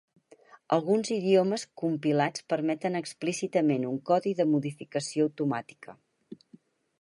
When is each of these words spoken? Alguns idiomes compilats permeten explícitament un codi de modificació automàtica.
Alguns 0.77 1.09
idiomes 1.15 1.65
compilats 1.81 2.45
permeten 2.53 2.97
explícitament 3.01 3.85
un 3.91 4.01
codi 4.13 4.35
de 4.41 4.49
modificació 4.55 5.29
automàtica. 5.31 5.97